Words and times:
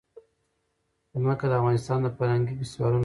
ځمکه 1.21 1.45
د 1.49 1.53
افغانستان 1.59 1.99
د 2.01 2.07
فرهنګي 2.17 2.53
فستیوالونو 2.59 2.93
برخه 2.95 2.99
ده. 2.99 2.99